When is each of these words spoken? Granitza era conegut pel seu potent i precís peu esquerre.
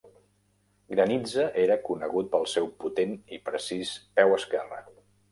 Granitza 0.99 1.43
era 1.63 1.75
conegut 1.89 2.31
pel 2.31 2.45
seu 2.53 2.69
potent 2.85 3.13
i 3.37 3.39
precís 3.51 3.91
peu 4.21 4.33
esquerre. 4.39 4.81